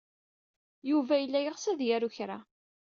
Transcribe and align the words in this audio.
Yuba 0.89 1.13
yella 1.17 1.39
yeɣs 1.41 1.65
ad 1.71 1.75
d-yaru 1.79 2.09
kra. 2.15 2.37